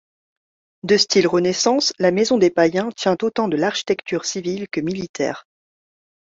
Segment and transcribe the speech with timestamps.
[0.81, 5.45] De style Renaissance, la maison des Païens tient autant de l'architecture civile que militaire.